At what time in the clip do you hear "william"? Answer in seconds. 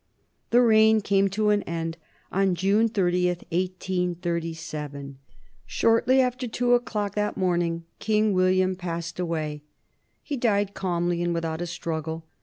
8.33-8.75